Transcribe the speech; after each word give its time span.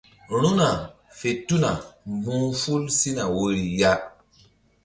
Ru̧hna 0.39 0.69
fe 1.17 1.29
tuna 1.47 1.71
mbu̧h 2.13 2.47
ful 2.61 2.83
sina 2.97 3.23
woyri 3.35 3.65
ya. 3.79 3.91